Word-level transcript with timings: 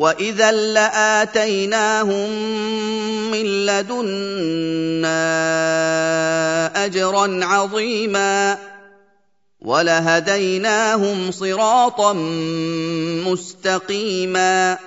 واذا 0.00 0.50
لاتيناهم 0.52 2.30
من 3.30 3.46
لدنا 3.68 5.20
اجرا 6.86 7.26
عظيما 7.44 8.58
ولهديناهم 9.60 11.30
صراطا 11.30 12.12
مستقيما 13.28 14.78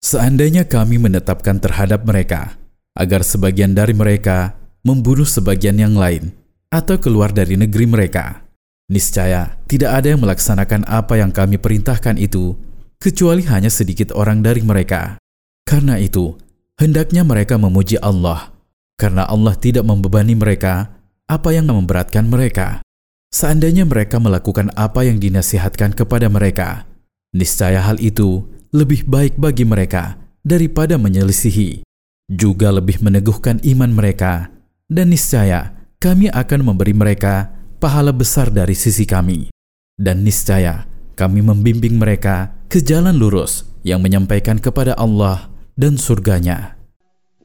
Seandainya 0.00 0.64
kami 0.64 0.96
menetapkan 0.96 1.60
terhadap 1.60 2.08
mereka 2.08 2.56
agar 2.96 3.20
sebagian 3.20 3.76
dari 3.76 3.92
mereka 3.92 4.56
membunuh 4.80 5.28
sebagian 5.28 5.76
yang 5.76 5.92
lain 5.92 6.32
atau 6.72 6.96
keluar 6.96 7.36
dari 7.36 7.60
negeri 7.60 7.84
mereka, 7.84 8.48
niscaya 8.88 9.60
tidak 9.68 10.00
ada 10.00 10.16
yang 10.16 10.24
melaksanakan 10.24 10.88
apa 10.88 11.20
yang 11.20 11.28
kami 11.28 11.60
perintahkan 11.60 12.16
itu 12.16 12.56
kecuali 12.99 13.45
hanya 13.47 13.71
sedikit 13.71 14.15
orang 14.15 14.41
dari 14.41 14.61
mereka. 14.61 15.19
Karena 15.65 15.97
itu, 15.97 16.37
hendaknya 16.77 17.25
mereka 17.25 17.57
memuji 17.57 17.97
Allah, 17.99 18.53
karena 18.95 19.25
Allah 19.25 19.55
tidak 19.57 19.83
membebani 19.83 20.37
mereka 20.37 20.93
apa 21.25 21.49
yang 21.51 21.67
memberatkan 21.69 22.29
mereka. 22.29 22.85
Seandainya 23.33 23.83
mereka 23.83 24.21
melakukan 24.21 24.71
apa 24.79 25.03
yang 25.03 25.19
dinasihatkan 25.19 25.91
kepada 25.91 26.31
mereka, 26.31 26.87
niscaya 27.35 27.83
hal 27.83 27.99
itu 27.99 28.47
lebih 28.71 29.03
baik 29.09 29.35
bagi 29.35 29.67
mereka 29.67 30.15
daripada 30.45 30.95
menyelisihi, 30.95 31.83
juga 32.31 32.71
lebih 32.71 33.03
meneguhkan 33.03 33.59
iman 33.65 33.91
mereka, 33.91 34.53
dan 34.87 35.11
niscaya 35.11 35.75
kami 35.99 36.29
akan 36.29 36.71
memberi 36.71 36.93
mereka 36.93 37.51
pahala 37.81 38.13
besar 38.13 38.53
dari 38.53 38.77
sisi 38.77 39.03
kami. 39.03 39.51
Dan 39.95 40.27
niscaya 40.27 40.85
kami 41.18 41.44
membimbing 41.44 42.00
mereka 42.00 42.56
ke 42.72 42.80
jalan 42.80 43.16
lurus 43.16 43.68
yang 43.84 44.00
menyampaikan 44.00 44.56
kepada 44.56 44.96
Allah 44.96 45.50
dan 45.76 45.96
surganya. 46.00 46.80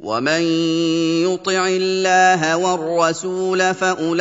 ومن 0.05 0.41
يطع 1.25 1.67
الله 1.67 2.57
والرسول 2.57 3.73
فاولئك 3.73 4.19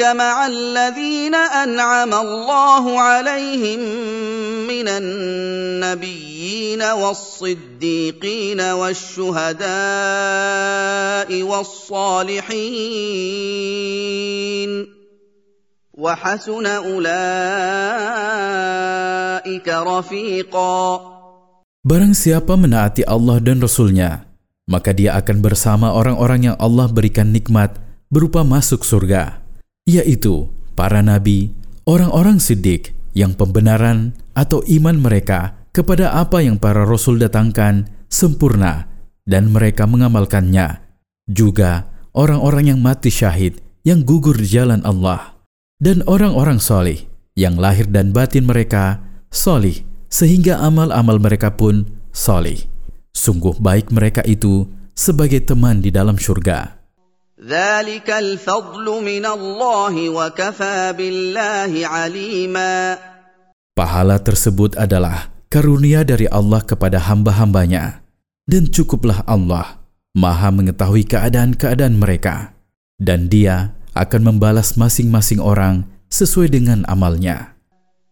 مع 0.00 0.46
الذين 0.46 1.34
انعم 1.34 2.14
الله 2.14 3.00
عليهم 3.00 3.78
من 4.66 4.88
النبيين 4.88 6.82
والصديقين 6.82 8.60
والشهداء 8.60 9.70
والصالحين 11.42 12.56
وحسن 15.96 16.66
أولئك 16.68 17.08
رفيقا 19.68 20.84
Barang 21.86 22.18
siapa 22.18 22.58
menaati 22.58 23.06
Allah 23.06 23.38
dan 23.38 23.62
Rasul-Nya, 23.62 24.26
maka 24.66 24.90
dia 24.90 25.14
akan 25.22 25.38
bersama 25.38 25.94
orang-orang 25.94 26.50
yang 26.50 26.58
Allah 26.58 26.90
berikan 26.90 27.30
nikmat 27.30 27.78
berupa 28.10 28.42
masuk 28.42 28.82
surga, 28.82 29.38
yaitu 29.86 30.50
para 30.74 30.98
nabi, 30.98 31.54
orang-orang 31.86 32.42
siddiq 32.42 32.90
yang 33.14 33.38
pembenaran 33.38 34.18
atau 34.34 34.66
iman 34.66 34.98
mereka 34.98 35.54
kepada 35.70 36.10
apa 36.18 36.42
yang 36.42 36.58
para 36.58 36.82
rasul 36.82 37.22
datangkan 37.22 37.86
sempurna 38.10 38.90
dan 39.22 39.54
mereka 39.54 39.86
mengamalkannya. 39.86 40.82
Juga 41.30 41.86
orang-orang 42.18 42.74
yang 42.74 42.82
mati 42.82 43.14
syahid 43.14 43.62
yang 43.86 44.02
gugur 44.02 44.34
di 44.34 44.50
jalan 44.50 44.82
Allah 44.82 45.29
dan 45.81 46.05
orang-orang 46.05 46.61
solih 46.61 47.09
yang 47.33 47.57
lahir 47.57 47.89
dan 47.89 48.13
batin 48.13 48.45
mereka 48.45 49.01
solih 49.33 49.81
sehingga 50.13 50.61
amal-amal 50.61 51.17
mereka 51.17 51.57
pun 51.57 51.89
solih. 52.13 52.61
Sungguh 53.11 53.57
baik 53.57 53.89
mereka 53.89 54.21
itu 54.23 54.69
sebagai 54.93 55.41
teman 55.41 55.81
di 55.81 55.89
dalam 55.89 56.15
surga. 56.21 56.77
Pahala 63.73 64.21
tersebut 64.21 64.77
adalah 64.77 65.33
karunia 65.49 66.05
dari 66.05 66.29
Allah 66.29 66.61
kepada 66.61 67.01
hamba-hambanya. 67.01 68.05
Dan 68.45 68.69
cukuplah 68.69 69.25
Allah 69.25 69.81
maha 70.13 70.53
mengetahui 70.53 71.07
keadaan-keadaan 71.07 71.97
mereka. 71.97 72.53
Dan 73.01 73.25
dia 73.25 73.73
akan 73.97 74.21
membalas 74.33 74.79
masing-masing 74.79 75.43
orang 75.43 75.87
sesuai 76.11 76.51
dengan 76.51 76.83
amalnya. 76.87 77.55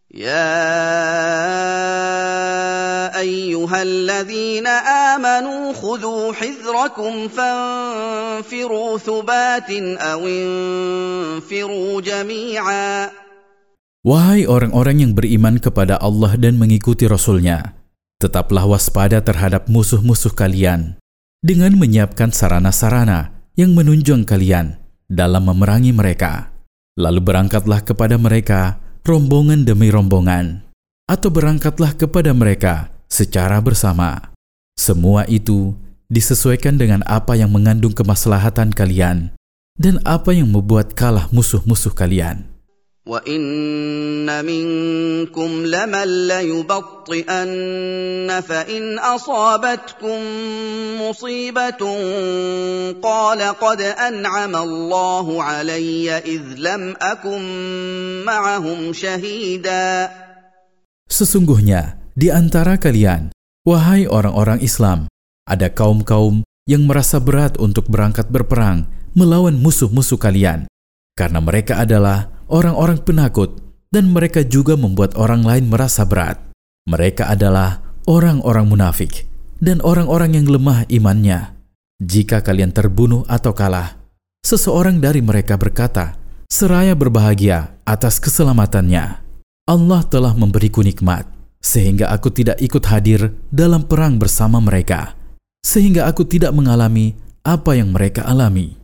Ya 0.09 0.49
ayyuhalladzina 3.13 4.73
amanu 5.13 5.69
khudhu 5.77 6.33
hizrakum 6.33 7.29
fanfiru 7.29 8.97
thubatin 8.97 9.99
aw 10.01 10.17
infiru 10.25 12.01
jami'a 12.01 13.13
Wahai 13.99 14.47
orang-orang 14.47 15.03
yang 15.03 15.11
beriman 15.11 15.59
kepada 15.59 15.99
Allah 15.99 16.39
dan 16.39 16.55
mengikuti 16.55 17.03
Rasul-Nya, 17.03 17.75
tetaplah 18.15 18.63
waspada 18.63 19.19
terhadap 19.19 19.67
musuh-musuh 19.67 20.31
kalian 20.31 20.95
dengan 21.43 21.75
menyiapkan 21.75 22.31
sarana-sarana 22.31 23.35
yang 23.59 23.75
menunjang 23.75 24.23
kalian 24.23 24.78
dalam 25.09 25.49
memerangi 25.49 25.91
mereka. 25.91 26.53
Lalu 26.95 27.19
berangkatlah 27.19 27.81
kepada 27.81 28.15
mereka 28.15 28.77
rombongan 29.03 29.65
demi 29.65 29.89
rombongan, 29.89 30.61
atau 31.09 31.29
berangkatlah 31.33 31.97
kepada 31.97 32.29
mereka 32.31 32.93
secara 33.09 33.57
bersama. 33.59 34.31
Semua 34.77 35.25
itu 35.25 35.73
disesuaikan 36.09 36.77
dengan 36.77 37.05
apa 37.05 37.37
yang 37.37 37.53
mengandung 37.53 37.93
kemaslahatan 37.93 38.73
kalian 38.73 39.33
dan 39.77 40.01
apa 40.01 40.33
yang 40.33 40.49
membuat 40.49 40.97
kalah 40.97 41.29
musuh-musuh 41.29 41.93
kalian. 41.93 42.48
وان 43.08 44.44
منكم 44.44 45.50
لمن 45.66 46.08
ليبطئن 46.28 47.50
فان 48.40 48.98
اصابتكم 48.98 50.20
مصيبه 51.04 51.82
قال 53.04 53.40
قد 53.60 53.80
انعم 53.80 54.56
الله 54.56 55.42
علي 55.42 56.08
اذ 56.16 56.42
لم 56.56 56.96
اكن 56.96 57.42
معهم 58.24 58.92
شهيدا 58.92 60.08
Sesungguhnya 61.04 62.00
di 62.16 62.32
antara 62.32 62.80
kalian, 62.80 63.28
wahai 63.68 64.08
orang-orang 64.08 64.64
Islam, 64.64 65.12
ada 65.44 65.68
kaum-kaum 65.68 66.40
yang 66.64 66.88
merasa 66.88 67.20
berat 67.20 67.60
untuk 67.60 67.92
berangkat 67.92 68.32
berperang 68.32 68.88
melawan 69.12 69.52
musuh-musuh 69.60 70.16
kalian, 70.16 70.64
karena 71.12 71.44
mereka 71.44 71.84
adalah 71.84 72.34
orang-orang 72.49 73.01
penakut, 73.05 73.61
dan 73.89 74.09
mereka 74.13 74.45
juga 74.45 74.77
membuat 74.77 75.17
orang 75.17 75.41
lain 75.45 75.69
merasa 75.69 76.05
berat. 76.05 76.37
Mereka 76.89 77.29
adalah 77.29 77.81
orang-orang 78.09 78.65
munafik 78.65 79.29
dan 79.61 79.83
orang-orang 79.85 80.39
yang 80.39 80.47
lemah 80.49 80.87
imannya. 80.89 81.53
Jika 81.99 82.39
kalian 82.39 82.71
terbunuh 82.71 83.27
atau 83.27 83.51
kalah, 83.51 83.99
seseorang 84.41 85.03
dari 85.03 85.19
mereka 85.19 85.59
berkata, 85.59 86.15
seraya 86.47 86.95
berbahagia 86.95 87.75
atas 87.83 88.17
keselamatannya. 88.23 89.21
Allah 89.67 90.01
telah 90.07 90.33
memberiku 90.33 90.81
nikmat, 90.81 91.27
sehingga 91.59 92.09
aku 92.09 92.31
tidak 92.31 92.57
ikut 92.63 92.81
hadir 92.87 93.35
dalam 93.51 93.83
perang 93.85 94.15
bersama 94.17 94.63
mereka, 94.63 95.13
sehingga 95.61 96.07
aku 96.07 96.23
tidak 96.25 96.55
mengalami 96.55 97.13
apa 97.43 97.75
yang 97.75 97.91
mereka 97.91 98.25
alami. 98.25 98.78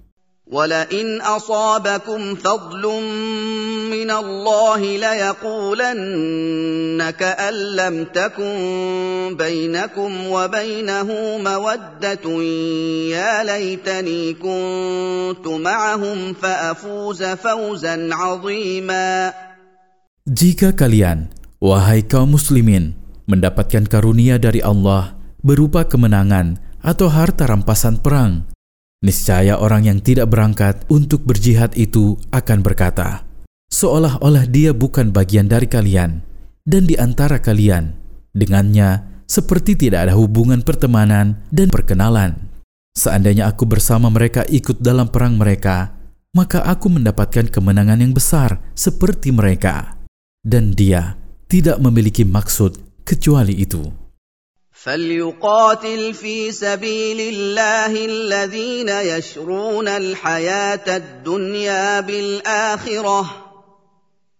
ولئن 0.50 1.20
اصابكم 1.22 2.34
فضل 2.34 2.82
من 3.90 4.10
الله 4.10 4.80
ليقولن 4.98 6.30
كان 7.10 7.54
لم 7.54 8.04
تكن 8.04 8.56
بينكم 9.38 10.10
وبينه 10.26 11.08
موده 11.38 12.24
يا 13.14 13.44
ليتني 13.46 14.34
كنت 14.34 15.46
معهم 15.46 16.34
فافوز 16.34 17.22
فوزا 17.24 17.96
عظيما 18.14 19.32
Jika 20.30 20.76
kalian, 20.76 21.32
wahai 21.58 22.06
kaum 22.06 22.38
muslimin, 22.38 22.94
mendapatkan 23.26 23.88
karunia 23.88 24.38
dari 24.38 24.62
Allah 24.62 25.16
berupa 25.42 25.88
kemenangan 25.88 26.60
atau 26.84 27.10
harta 27.10 27.50
rampasan 27.50 27.98
perang. 27.98 28.46
Niscaya 29.05 29.61
orang 29.61 29.85
yang 29.85 30.01
tidak 30.01 30.33
berangkat 30.33 30.81
untuk 30.89 31.29
berjihad 31.29 31.77
itu 31.77 32.17
akan 32.33 32.65
berkata, 32.65 33.21
seolah-olah 33.69 34.49
dia 34.49 34.73
bukan 34.73 35.13
bagian 35.13 35.45
dari 35.45 35.69
kalian 35.69 36.25
dan 36.65 36.89
di 36.89 36.97
antara 36.97 37.37
kalian. 37.37 37.93
Dengannya, 38.33 39.21
seperti 39.29 39.77
tidak 39.77 40.09
ada 40.09 40.17
hubungan 40.17 40.65
pertemanan 40.65 41.37
dan 41.53 41.69
perkenalan. 41.69 42.49
Seandainya 42.97 43.45
aku 43.45 43.69
bersama 43.69 44.09
mereka 44.09 44.41
ikut 44.49 44.81
dalam 44.81 45.13
perang 45.13 45.37
mereka, 45.37 45.93
maka 46.33 46.65
aku 46.65 46.89
mendapatkan 46.89 47.45
kemenangan 47.45 48.01
yang 48.01 48.09
besar 48.09 48.57
seperti 48.73 49.29
mereka. 49.29 50.01
Dan 50.41 50.73
dia 50.73 51.13
tidak 51.45 51.77
memiliki 51.77 52.25
maksud 52.25 53.05
kecuali 53.05 53.53
itu. 53.61 54.04
فليقاتل 54.84 56.14
في 56.14 56.52
سبيل 56.52 57.20
الله 57.20 57.92
الذين 57.92 58.88
يشرون 58.88 59.88
الحياه 59.88 60.86
الدنيا 60.96 62.00
بالاخره 62.00 63.24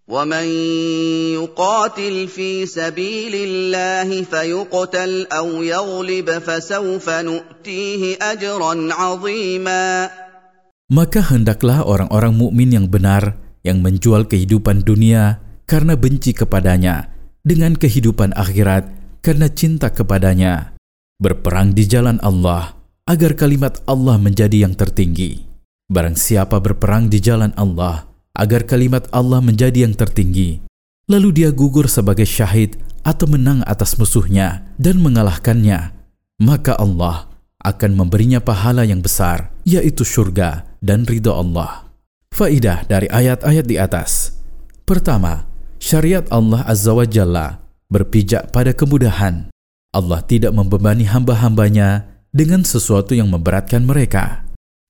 ومن 0.09 0.47
يقاتل 1.37 2.29
في 2.29 2.67
سبيل 2.67 3.35
الله 3.35 4.23
فيقتل 4.23 5.27
او 5.33 5.63
يغلب 5.63 6.29
فسوف 6.31 7.07
نؤتيه 7.11 8.17
اجرا 8.23 8.75
عظيما 8.95 10.11
Maka 10.91 11.23
hendaklah 11.23 11.87
orang-orang 11.87 12.35
mukmin 12.35 12.75
yang 12.75 12.91
benar 12.91 13.39
yang 13.63 13.79
menjual 13.85 14.27
kehidupan 14.27 14.83
dunia 14.83 15.39
karena 15.69 15.95
benci 15.95 16.35
kepadanya 16.35 17.13
dengan 17.47 17.79
kehidupan 17.79 18.35
akhirat 18.35 18.91
karena 19.26 19.50
cinta 19.50 19.90
kepadanya. 19.90 20.78
Berperang 21.18 21.74
di 21.74 21.90
jalan 21.90 22.22
Allah 22.22 22.78
agar 23.10 23.34
kalimat 23.34 23.82
Allah 23.90 24.22
menjadi 24.22 24.70
yang 24.70 24.78
tertinggi. 24.78 25.42
Barang 25.90 26.14
siapa 26.14 26.62
berperang 26.62 27.10
di 27.10 27.18
jalan 27.18 27.50
Allah 27.58 28.06
agar 28.38 28.70
kalimat 28.70 29.10
Allah 29.10 29.42
menjadi 29.42 29.90
yang 29.90 29.98
tertinggi 29.98 30.62
lalu 31.06 31.30
dia 31.42 31.50
gugur 31.54 31.86
sebagai 31.86 32.26
syahid 32.26 32.82
atau 33.06 33.30
menang 33.30 33.62
atas 33.70 33.94
musuhnya 34.02 34.66
dan 34.82 34.98
mengalahkannya 34.98 35.94
maka 36.42 36.74
Allah 36.76 37.30
akan 37.62 37.92
memberinya 37.98 38.42
pahala 38.42 38.86
yang 38.86 39.02
besar 39.02 39.54
yaitu 39.66 40.06
surga 40.06 40.66
dan 40.82 41.06
ridho 41.06 41.34
Allah. 41.34 41.90
Faidah 42.36 42.84
dari 42.86 43.08
ayat-ayat 43.08 43.66
di 43.66 43.80
atas. 43.80 44.36
Pertama, 44.84 45.48
syariat 45.80 46.28
Allah 46.30 46.68
Azza 46.68 46.92
wa 46.92 47.08
Jalla 47.08 47.65
berpijak 47.90 48.50
pada 48.50 48.74
kemudahan. 48.74 49.50
Allah 49.96 50.20
tidak 50.28 50.52
membebani 50.52 51.08
hamba-hambanya 51.08 52.04
dengan 52.36 52.68
sesuatu 52.68 53.16
yang 53.16 53.32
memberatkan 53.32 53.88
mereka. 53.88 54.44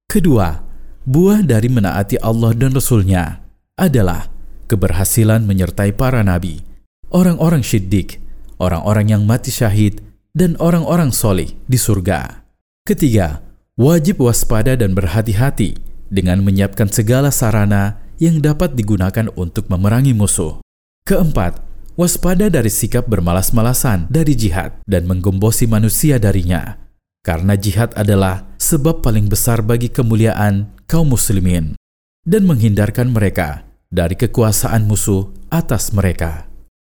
Kedua, 0.09 0.65
buah 1.05 1.45
dari 1.45 1.69
menaati 1.69 2.17
Allah 2.25 2.57
dan 2.57 2.73
Rasul-Nya 2.73 3.45
adalah 3.77 4.31
keberhasilan 4.65 5.45
menyertai 5.45 5.93
para 5.93 6.25
nabi, 6.25 6.65
orang-orang 7.13 7.61
syiddiq, 7.61 8.17
orang-orang 8.57 9.13
yang 9.13 9.23
mati 9.29 9.53
syahid, 9.53 10.01
dan 10.33 10.57
orang-orang 10.57 11.13
soleh 11.13 11.53
di 11.69 11.77
surga. 11.77 12.43
Ketiga, 12.83 13.45
wajib 13.77 14.25
waspada 14.25 14.73
dan 14.73 14.97
berhati-hati 14.97 15.77
dengan 16.09 16.41
menyiapkan 16.41 16.89
segala 16.89 17.29
sarana 17.29 18.01
yang 18.17 18.39
dapat 18.39 18.73
digunakan 18.73 19.29
untuk 19.35 19.67
memerangi 19.67 20.15
musuh. 20.15 20.59
Keempat, 21.05 21.61
waspada 21.95 22.51
dari 22.51 22.67
sikap 22.71 23.07
bermalas-malasan 23.07 24.07
dari 24.11 24.35
jihad 24.35 24.79
dan 24.87 25.07
menggembosi 25.07 25.67
manusia 25.67 26.19
darinya. 26.19 26.79
Karena 27.25 27.57
jihad 27.57 27.89
adalah 27.97 28.45
sebab 28.61 29.01
paling 29.01 29.25
besar 29.25 29.65
bagi 29.65 29.89
kemuliaan 29.89 30.69
kaum 30.85 31.09
muslimin 31.09 31.73
dan 32.21 32.45
menghindarkan 32.45 33.09
mereka 33.09 33.65
dari 33.89 34.13
kekuasaan 34.13 34.85
musuh 34.85 35.33
atas 35.49 35.89
mereka. 35.95 36.54